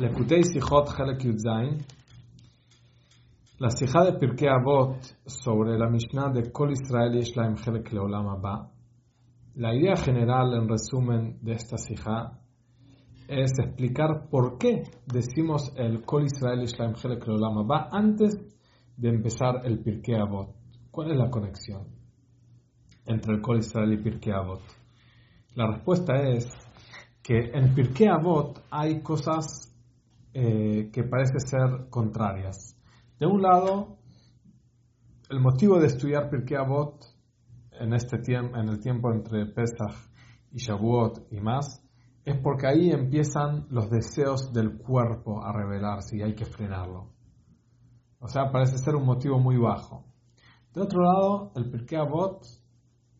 Lekutei 0.00 0.42
Sichot 0.42 0.94
Chelek 0.96 1.24
Yudzain. 1.24 1.76
La 3.58 3.68
Pirkei 4.18 4.48
Avot 4.48 4.96
sobre 5.26 5.76
la 5.76 5.90
Mishnah 5.90 6.32
de 6.32 6.50
Kol 6.50 6.72
Israel 6.72 7.12
Yesh 7.16 7.36
Laim 7.36 7.56
Chelek 7.56 7.92
Leolam. 7.92 8.42
La 9.56 9.74
idea 9.74 9.96
general, 9.96 10.54
en 10.54 10.68
resumen, 10.70 11.38
de 11.42 11.52
esta 11.52 11.76
Sijá 11.76 12.32
es 13.28 13.52
explicar 13.58 14.30
por 14.30 14.56
qué 14.56 14.84
decimos 15.04 15.70
el 15.76 16.02
Israel 16.24 16.60
Yesh 16.60 16.78
Laim 16.78 16.94
Chelek 16.94 17.26
Leolam 17.26 17.58
Abba 17.58 17.90
antes 17.92 18.38
de 18.96 19.08
empezar 19.10 19.66
el 19.66 19.80
Pirkei 19.82 20.14
Avot. 20.14 20.48
¿Cuál 20.90 21.10
es 21.10 21.18
la 21.18 21.28
conexión 21.28 21.88
entre 23.04 23.34
el 23.34 23.58
Israel 23.58 23.92
y 23.92 24.02
Pirkei 24.02 24.32
Avot? 24.32 24.62
La 25.56 25.66
respuesta 25.66 26.14
es 26.22 26.50
que 27.22 27.50
en 27.52 27.74
Pirkei 27.74 28.08
hay 28.70 29.02
cosas 29.02 29.69
eh, 30.32 30.90
que 30.92 31.02
parece 31.04 31.40
ser 31.40 31.88
contrarias. 31.90 32.76
De 33.18 33.26
un 33.26 33.42
lado, 33.42 33.98
el 35.28 35.40
motivo 35.40 35.78
de 35.78 35.86
estudiar 35.86 36.30
Pirkei 36.30 36.56
Avot 36.56 37.04
en, 37.72 37.92
este 37.92 38.18
tiempo, 38.18 38.56
en 38.56 38.68
el 38.68 38.80
tiempo 38.80 39.12
entre 39.12 39.46
Pesach 39.46 39.94
y 40.52 40.58
Shavuot 40.58 41.32
y 41.32 41.40
más, 41.40 41.84
es 42.24 42.36
porque 42.42 42.66
ahí 42.66 42.90
empiezan 42.90 43.66
los 43.70 43.90
deseos 43.90 44.52
del 44.52 44.78
cuerpo 44.78 45.42
a 45.44 45.52
revelarse 45.52 46.16
y 46.16 46.22
hay 46.22 46.34
que 46.34 46.44
frenarlo. 46.44 47.12
O 48.20 48.28
sea, 48.28 48.50
parece 48.52 48.78
ser 48.78 48.94
un 48.94 49.06
motivo 49.06 49.38
muy 49.38 49.56
bajo. 49.56 50.04
De 50.74 50.82
otro 50.82 51.02
lado, 51.02 51.52
el 51.56 51.70
Pirkei 51.70 51.98
Avot 51.98 52.44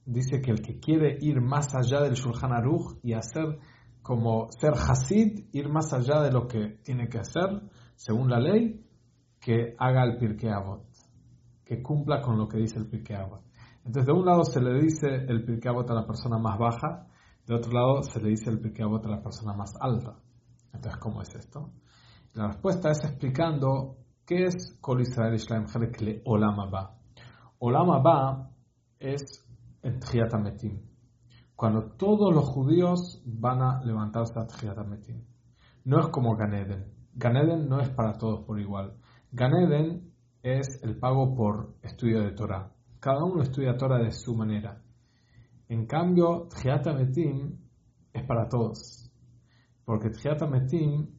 dice 0.04 0.40
que 0.40 0.50
el 0.50 0.60
que 0.60 0.78
quiere 0.78 1.18
ir 1.20 1.40
más 1.40 1.74
allá 1.74 2.02
del 2.02 2.14
Shulchan 2.14 2.52
Aruch 2.52 2.98
y 3.02 3.14
hacer 3.14 3.58
como 4.02 4.50
ser 4.50 4.72
Hasid, 4.74 5.48
ir 5.52 5.68
más 5.68 5.92
allá 5.92 6.20
de 6.22 6.32
lo 6.32 6.46
que 6.46 6.78
tiene 6.82 7.08
que 7.08 7.18
hacer, 7.18 7.62
según 7.94 8.30
la 8.30 8.40
ley, 8.40 8.84
que 9.40 9.74
haga 9.78 10.04
el 10.04 10.18
Pirkei 10.18 10.50
Avot, 10.50 10.84
que 11.64 11.82
cumpla 11.82 12.20
con 12.20 12.38
lo 12.38 12.48
que 12.48 12.58
dice 12.58 12.78
el 12.78 12.88
Pirkei 12.88 13.16
Avot. 13.16 13.42
Entonces, 13.84 14.06
de 14.06 14.12
un 14.12 14.24
lado 14.24 14.44
se 14.44 14.60
le 14.60 14.80
dice 14.80 15.08
el 15.08 15.44
Pirkei 15.44 15.70
Avot 15.70 15.90
a 15.90 15.94
la 15.94 16.06
persona 16.06 16.38
más 16.38 16.58
baja, 16.58 17.06
de 17.46 17.54
otro 17.54 17.72
lado 17.72 18.02
se 18.02 18.20
le 18.20 18.30
dice 18.30 18.50
el 18.50 18.60
Pirkei 18.60 18.84
Avot 18.84 19.04
a 19.06 19.10
la 19.10 19.22
persona 19.22 19.52
más 19.54 19.72
alta. 19.80 20.16
Entonces, 20.72 21.00
¿cómo 21.00 21.22
es 21.22 21.34
esto? 21.34 21.72
La 22.34 22.48
respuesta 22.48 22.90
es 22.90 23.02
explicando 23.04 23.96
qué 24.24 24.44
es 24.44 24.76
Kol 24.80 25.00
Israel 25.00 25.34
Islam 25.34 25.66
Olam 26.24 26.60
Abba. 26.60 26.96
Olam 27.58 27.90
Abba 27.90 28.50
es 28.98 29.44
el 29.82 29.98
Metim 30.42 30.89
cuando 31.60 31.90
todos 31.98 32.34
los 32.34 32.48
judíos 32.48 33.22
van 33.26 33.60
a 33.60 33.84
levantarse 33.84 34.32
a 34.40 34.46
No 35.84 36.00
es 36.00 36.06
como 36.06 36.34
Ganeden. 36.34 36.86
Ganeden 37.12 37.68
no 37.68 37.80
es 37.82 37.90
para 37.90 38.16
todos 38.16 38.46
por 38.46 38.58
igual. 38.58 38.94
Ganeden 39.30 40.10
es 40.42 40.82
el 40.82 40.98
pago 40.98 41.34
por 41.34 41.74
estudio 41.82 42.22
de 42.22 42.32
Torah. 42.32 42.72
Cada 42.98 43.22
uno 43.26 43.42
estudia 43.42 43.76
Torah 43.76 43.98
de 43.98 44.10
su 44.10 44.34
manera. 44.34 44.80
En 45.68 45.84
cambio, 45.84 46.48
Tjiyat 46.48 46.86
es 46.86 48.26
para 48.26 48.48
todos. 48.48 49.12
Porque 49.84 50.08
Tjiyat 50.08 50.40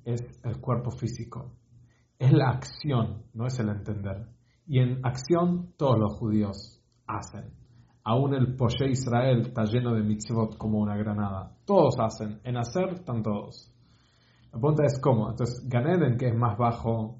es 0.06 0.42
el 0.44 0.60
cuerpo 0.60 0.90
físico. 0.90 1.52
Es 2.18 2.34
la 2.34 2.50
acción, 2.50 3.26
no 3.36 3.46
es 3.46 3.60
el 3.60 3.70
entender. 3.70 4.26
Y 4.66 4.80
en 4.80 5.06
acción 5.06 5.76
todos 5.78 6.00
los 6.00 6.18
judíos 6.18 6.84
hacen. 7.06 7.61
Aún 8.04 8.34
el 8.34 8.56
Poshe 8.56 8.90
Israel 8.90 9.42
está 9.42 9.64
lleno 9.64 9.94
de 9.94 10.02
mitzvot 10.02 10.58
como 10.58 10.80
una 10.80 10.98
granada. 10.98 11.52
Todos 11.66 11.96
hacen. 12.00 12.40
En 12.44 12.58
hacer 12.58 12.90
están 12.94 13.22
todos. 13.22 13.72
La 14.46 14.60
pregunta 14.60 14.84
es 14.86 15.00
cómo. 15.00 15.30
Entonces, 15.30 15.68
Ganeden, 15.70 16.18
que 16.18 16.28
es 16.28 16.36
más 16.36 16.58
bajo, 16.58 17.20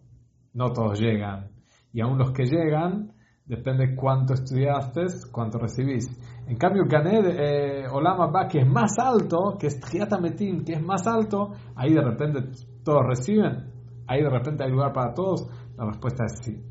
no 0.54 0.72
todos 0.72 1.00
llegan. 1.00 1.52
Y 1.94 2.02
aún 2.02 2.18
los 2.18 2.32
que 2.32 2.46
llegan, 2.46 3.14
depende 3.46 3.96
cuánto 3.96 4.34
estudiaste, 4.34 5.02
cuánto 5.32 5.60
recibís. 5.60 6.08
En 6.48 6.58
cambio, 6.58 6.84
Ganed, 6.88 7.26
eh, 7.26 7.88
Olama 7.90 8.48
que 8.48 8.60
es 8.60 8.68
más 8.68 8.98
alto, 8.98 9.58
que 9.60 9.68
es 9.68 9.80
Triatametin, 9.80 10.64
que 10.64 10.74
es 10.74 10.82
más 10.82 11.06
alto, 11.06 11.52
ahí 11.76 11.94
de 11.94 12.02
repente 12.02 12.42
todos 12.84 13.02
reciben. 13.08 13.72
Ahí 14.08 14.22
de 14.22 14.30
repente 14.30 14.64
hay 14.64 14.72
lugar 14.72 14.92
para 14.92 15.14
todos. 15.14 15.48
La 15.78 15.86
respuesta 15.86 16.26
es 16.26 16.40
sí. 16.44 16.62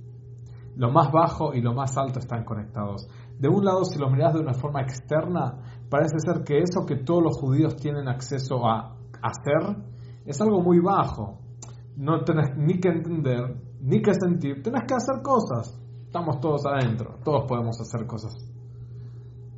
Lo 0.76 0.90
más 0.90 1.10
bajo 1.12 1.54
y 1.54 1.60
lo 1.60 1.74
más 1.74 1.96
alto 1.96 2.18
están 2.18 2.44
conectados. 2.44 3.08
De 3.40 3.48
un 3.48 3.64
lado, 3.64 3.84
si 3.84 3.98
lo 3.98 4.10
miras 4.10 4.34
de 4.34 4.40
una 4.40 4.52
forma 4.52 4.82
externa, 4.82 5.56
parece 5.88 6.18
ser 6.18 6.44
que 6.44 6.58
eso 6.58 6.84
que 6.86 6.96
todos 6.96 7.22
los 7.22 7.38
judíos 7.38 7.74
tienen 7.76 8.06
acceso 8.06 8.66
a 8.66 8.96
hacer 9.22 9.82
es 10.26 10.38
algo 10.42 10.60
muy 10.60 10.78
bajo. 10.78 11.38
No 11.96 12.22
tenés 12.22 12.54
ni 12.58 12.78
que 12.78 12.90
entender, 12.90 13.56
ni 13.80 14.02
que 14.02 14.12
sentir, 14.12 14.62
tenés 14.62 14.82
que 14.86 14.94
hacer 14.94 15.22
cosas. 15.22 15.74
Estamos 16.04 16.38
todos 16.40 16.66
adentro, 16.66 17.16
todos 17.24 17.44
podemos 17.48 17.80
hacer 17.80 18.06
cosas. 18.06 18.34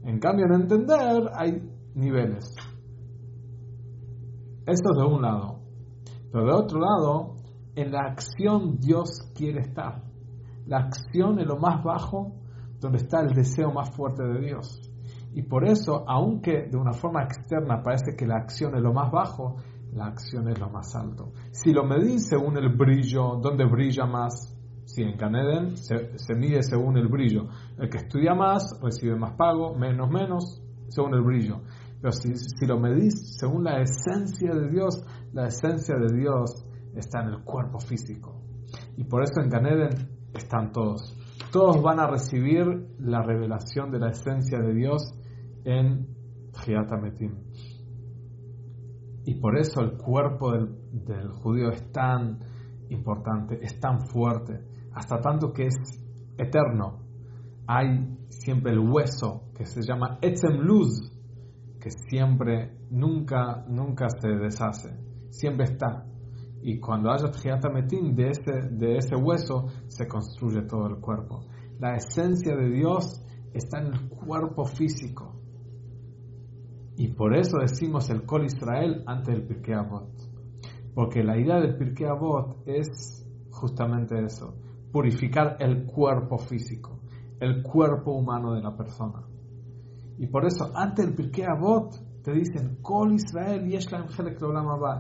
En 0.04 0.21
cambio, 0.21 0.47
en 0.47 0.62
entender 0.62 1.28
hay 1.34 1.69
niveles. 1.97 2.54
Eso 4.65 4.91
es 4.92 4.97
de 4.97 5.04
un 5.04 5.22
lado. 5.22 5.59
Pero 6.31 6.44
de 6.44 6.53
otro 6.53 6.78
lado, 6.78 7.34
en 7.75 7.91
la 7.91 8.03
acción 8.03 8.78
Dios 8.78 9.10
quiere 9.34 9.60
estar. 9.60 10.04
La 10.66 10.78
acción 10.78 11.41
es 11.41 11.47
lo 11.48 11.56
más 11.56 11.82
bajo 11.82 12.41
donde 12.82 12.98
está 12.98 13.20
el 13.20 13.32
deseo 13.32 13.72
más 13.72 13.94
fuerte 13.94 14.25
de 14.25 14.41
Dios. 14.41 14.91
Y 15.34 15.43
por 15.43 15.65
eso, 15.65 16.04
aunque 16.06 16.69
de 16.69 16.76
una 16.76 16.93
forma 16.93 17.22
externa 17.22 17.81
parece 17.82 18.16
que 18.16 18.26
la 18.26 18.37
acción 18.37 18.75
es 18.76 18.82
lo 18.82 18.93
más 18.93 19.10
bajo, 19.10 19.56
la 19.93 20.06
acción 20.06 20.48
es 20.48 20.59
lo 20.59 20.69
más 20.69 20.94
alto. 20.97 21.32
Si 21.53 21.72
lo 21.72 21.84
medís 21.84 22.26
según 22.28 22.59
el 22.59 22.71
brillo, 22.71 23.37
¿dónde 23.41 23.65
brilla 23.65 24.04
más? 24.04 24.59
Si 24.84 25.03
en 25.03 25.16
Caneden 25.16 25.76
se, 25.76 26.34
mide 26.34 26.62
según 26.62 26.98
el 26.98 27.06
brillo. 27.06 27.47
El 27.78 27.88
que 27.88 27.98
estudia 27.98 28.34
más 28.34 28.65
recibe 28.82 29.16
más 29.16 29.37
pago, 29.37 29.75
menos, 29.75 30.10
menos, 30.10 30.60
según 30.88 31.15
el 31.15 31.22
brillo. 31.22 31.60
Pero 32.00 32.12
si, 32.12 32.34
si 32.34 32.66
lo 32.66 32.81
medís 32.81 33.37
según 33.38 33.65
la 33.65 33.81
esencia 33.81 34.53
de 34.53 34.69
Dios, 34.69 35.06
la 35.32 35.47
esencia 35.47 35.94
de 35.94 36.19
Dios 36.19 36.66
está 36.97 37.22
en 37.22 37.28
el 37.28 37.44
cuerpo 37.44 37.78
físico. 37.78 38.42
Y 38.97 39.04
por 39.04 39.22
eso 39.22 39.41
en 39.41 39.50
Caneden 39.50 39.91
están 40.34 40.72
todos 40.72 41.16
todos 41.50 41.82
van 41.82 42.00
a 42.00 42.06
recibir 42.06 42.64
la 42.98 43.22
revelación 43.22 43.91
de 43.91 43.98
la 43.98 44.10
esencia 44.10 44.58
de 44.58 44.75
Dios 44.75 45.03
en 45.64 46.06
Metim. 47.00 47.34
Y 49.25 49.41
por 49.41 49.58
eso 49.58 49.80
el 49.80 49.97
cuerpo 49.97 50.53
del, 50.53 50.69
del, 50.92 51.30
judío 51.30 51.70
es 51.70 51.91
tan 51.92 52.38
importante, 52.91 53.58
es 53.62 53.78
tan 53.80 54.06
fuerte, 54.08 54.60
hasta 54.92 55.20
tanto 55.20 55.53
que 55.53 55.66
es 55.66 55.75
eterno. 56.36 57.00
Hay 57.66 58.19
siempre 58.28 58.72
el 58.72 58.80
hueso 58.80 59.53
que 59.54 59.64
se 59.64 59.82
llama 59.82 60.19
Etzem 60.20 60.59
Luz, 60.60 61.12
que 61.80 61.91
siempre, 62.09 62.76
nunca, 62.91 63.64
nunca 63.69 64.09
se 64.09 64.28
deshace, 64.28 64.97
siempre 65.30 65.64
está. 65.64 66.04
Y 66.62 66.78
cuando 66.78 67.11
haya 67.11 67.31
Metim 67.73 68.15
de 68.15 68.31
ese, 68.31 68.53
de 68.71 68.97
ese 68.97 69.17
hueso, 69.17 69.67
se 69.89 70.06
construye 70.06 70.62
todo 70.62 70.87
el 70.87 71.00
cuerpo. 71.00 71.45
La 71.81 71.97
esencia 71.97 72.55
de 72.55 72.71
Dios 72.71 73.21
está 73.53 73.81
en 73.81 73.87
el 73.93 74.09
cuerpo 74.09 74.65
físico. 74.65 75.34
Y 76.97 77.09
por 77.09 77.37
eso 77.37 77.59
decimos 77.59 78.09
el 78.11 78.25
Kol 78.25 78.45
Israel 78.45 79.03
ante 79.06 79.33
el 79.33 79.45
Pirkei 79.45 79.75
Avot. 79.75 80.09
Porque 80.95 81.25
la 81.25 81.39
idea 81.39 81.59
del 81.59 81.77
Pirkei 81.77 82.06
Avot 82.06 82.62
es 82.67 83.27
justamente 83.51 84.22
eso, 84.25 84.56
purificar 84.93 85.56
el 85.59 85.84
cuerpo 85.84 86.39
físico, 86.39 87.01
el 87.41 87.62
cuerpo 87.62 88.12
humano 88.12 88.55
de 88.55 88.62
la 88.62 88.77
persona. 88.77 89.22
Y 90.19 90.27
por 90.27 90.45
eso, 90.45 90.71
ante 90.75 91.03
el 91.03 91.15
Pirkei 91.15 91.45
Avot, 91.45 91.93
te 92.23 92.33
dicen, 92.33 92.78
Kol 92.83 93.15
Israel 93.15 93.69
Yesh 93.69 93.89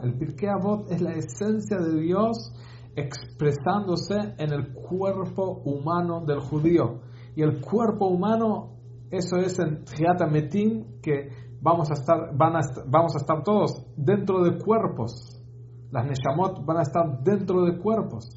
El 0.02 0.18
Pirkei 0.18 0.48
Avot 0.48 0.90
es 0.90 1.00
la 1.00 1.12
esencia 1.12 1.78
de 1.78 2.00
Dios 2.00 2.52
expresándose 2.96 4.34
en 4.38 4.52
el 4.52 4.72
cuerpo 4.72 5.62
humano 5.64 6.24
del 6.26 6.40
judío. 6.40 7.00
Y 7.34 7.42
el 7.42 7.60
cuerpo 7.60 8.08
humano, 8.08 8.76
eso 9.10 9.36
es 9.36 9.58
en 9.58 9.84
Metin, 10.30 11.00
que 11.00 11.30
vamos 11.60 11.90
a 11.90 11.94
estar, 11.94 12.36
van 12.36 12.56
a, 12.56 12.60
vamos 12.86 13.14
a 13.14 13.18
estar 13.18 13.42
todos 13.42 13.86
dentro 13.96 14.42
de 14.42 14.58
cuerpos. 14.58 15.38
Las 15.90 16.06
Neshamot 16.06 16.64
van 16.64 16.78
a 16.78 16.82
estar 16.82 17.22
dentro 17.22 17.64
de 17.64 17.78
cuerpos. 17.78 18.28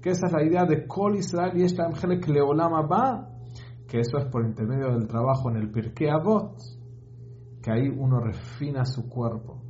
Que 0.00 0.10
esa 0.10 0.26
es 0.26 0.32
la 0.32 0.44
idea 0.44 0.64
de 0.64 0.86
Kol 0.86 1.16
Israel 1.16 1.52
y 1.56 1.64
esta 1.64 1.88
Leolam 2.26 2.74
Abba, 2.74 3.31
que 3.92 4.00
eso 4.00 4.16
es 4.16 4.24
por 4.24 4.42
intermedio 4.46 4.90
del 4.90 5.06
trabajo 5.06 5.50
en 5.50 5.58
el 5.58 5.70
Pirkei 5.70 6.08
Avot 6.08 6.56
que 7.62 7.70
ahí 7.70 7.88
uno 7.90 8.20
refina 8.20 8.86
su 8.86 9.06
cuerpo 9.06 9.62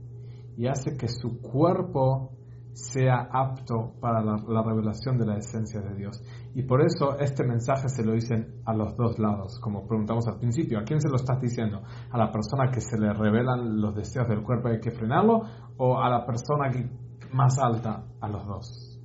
y 0.56 0.68
hace 0.68 0.96
que 0.96 1.08
su 1.08 1.40
cuerpo 1.40 2.30
sea 2.72 3.28
apto 3.32 3.94
para 4.00 4.22
la, 4.22 4.62
revelación 4.62 5.18
de 5.18 5.26
la 5.26 5.38
esencia 5.38 5.80
de 5.80 5.96
Dios. 5.96 6.22
Y 6.54 6.62
por 6.62 6.82
eso 6.82 7.18
este 7.18 7.44
mensaje 7.44 7.88
se 7.88 8.04
lo 8.04 8.12
dicen 8.12 8.62
a 8.64 8.72
los 8.72 8.96
dos 8.96 9.18
lados, 9.18 9.58
como 9.60 9.86
preguntamos 9.88 10.26
al 10.28 10.38
principio. 10.38 10.78
¿A 10.78 10.84
quién 10.84 11.00
se 11.00 11.08
lo 11.08 11.16
estás 11.16 11.40
diciendo? 11.40 11.82
¿A 12.10 12.16
la 12.16 12.30
persona 12.30 12.70
que 12.70 12.80
se 12.80 12.98
le 12.98 13.12
revelan 13.12 13.80
los 13.80 13.94
deseos 13.94 14.28
del 14.28 14.42
cuerpo 14.42 14.68
y 14.68 14.74
hay 14.74 14.80
que 14.80 14.92
frenarlo? 14.92 15.42
¿O 15.78 15.98
a 15.98 16.08
la 16.08 16.24
persona 16.24 16.70
que 16.70 16.88
más 17.32 17.58
alta 17.58 18.04
a 18.20 18.28
los 18.28 18.46
dos. 18.46 19.00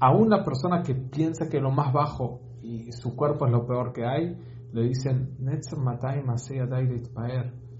Aún 0.00 0.30
la 0.30 0.44
persona 0.44 0.82
que 0.82 0.94
piensa 0.94 1.48
que 1.48 1.60
lo 1.60 1.70
más 1.70 1.92
bajo 1.92 2.40
y 2.62 2.92
su 2.92 3.16
cuerpo 3.16 3.46
es 3.46 3.52
lo 3.52 3.66
peor 3.66 3.92
que 3.92 4.06
hay, 4.06 4.36
le 4.72 4.88
dicen, 4.88 5.36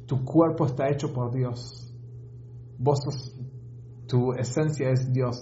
tu 0.06 0.24
cuerpo 0.24 0.66
está 0.66 0.88
hecho 0.88 1.12
por 1.12 1.32
Dios. 1.32 1.94
Vos 2.78 2.98
tu 4.06 4.32
esencia 4.34 4.90
es 4.90 5.10
Dios. 5.12 5.36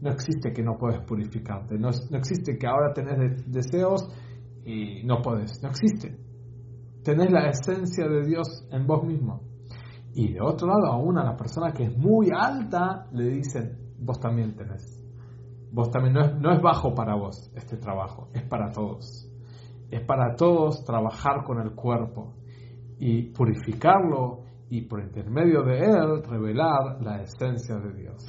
No 0.00 0.10
existe 0.10 0.52
que 0.52 0.62
no 0.62 0.78
puedes 0.78 1.00
purificarte. 1.02 1.78
No, 1.78 1.90
no 2.10 2.16
existe 2.16 2.56
que 2.56 2.66
ahora 2.66 2.92
tenés 2.94 3.50
deseos 3.50 4.08
y 4.64 5.02
no 5.04 5.20
podés. 5.20 5.60
No 5.62 5.68
existe. 5.68 6.16
Tenés 7.02 7.30
la 7.30 7.48
esencia 7.48 8.06
de 8.08 8.26
Dios 8.26 8.66
en 8.70 8.86
vos 8.86 9.04
mismo. 9.04 9.42
Y 10.14 10.32
de 10.32 10.40
otro 10.40 10.68
lado, 10.68 10.86
aún 10.86 11.18
a 11.18 11.24
la 11.24 11.36
persona 11.36 11.72
que 11.72 11.84
es 11.84 11.96
muy 11.96 12.28
alta, 12.34 13.06
le 13.12 13.28
dicen, 13.28 13.94
vos 13.98 14.18
también 14.18 14.56
tenés. 14.56 15.04
Vos 15.70 15.90
también, 15.90 16.14
no 16.14 16.24
es, 16.24 16.34
no 16.40 16.52
es 16.52 16.62
bajo 16.62 16.94
para 16.94 17.14
vos 17.14 17.52
este 17.54 17.76
trabajo, 17.76 18.28
es 18.32 18.42
para 18.44 18.70
todos. 18.72 19.30
Es 19.90 20.02
para 20.02 20.34
todos 20.36 20.84
trabajar 20.84 21.44
con 21.44 21.60
el 21.60 21.74
cuerpo 21.74 22.34
y 22.98 23.32
purificarlo 23.32 24.44
y 24.70 24.82
por 24.82 25.00
intermedio 25.00 25.62
de 25.62 25.78
él 25.78 26.22
revelar 26.28 27.00
la 27.00 27.22
esencia 27.22 27.76
de 27.76 27.92
Dios. 27.94 28.24